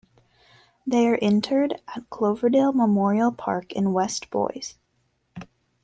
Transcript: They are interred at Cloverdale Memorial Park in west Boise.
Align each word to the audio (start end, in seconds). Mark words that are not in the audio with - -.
They 0.87 1.07
are 1.09 1.13
interred 1.13 1.79
at 1.95 2.09
Cloverdale 2.09 2.73
Memorial 2.73 3.31
Park 3.31 3.71
in 3.71 3.93
west 3.93 4.31
Boise. 4.31 4.73